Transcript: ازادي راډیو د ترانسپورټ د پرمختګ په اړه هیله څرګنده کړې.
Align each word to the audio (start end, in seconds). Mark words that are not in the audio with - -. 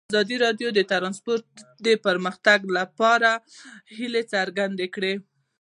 ازادي 0.11 0.35
راډیو 0.45 0.69
د 0.73 0.79
ترانسپورټ 0.91 1.45
د 1.85 1.87
پرمختګ 2.05 2.59
په 2.97 3.05
اړه 3.15 3.31
هیله 3.97 4.21
څرګنده 4.33 4.85
کړې. 4.95 5.13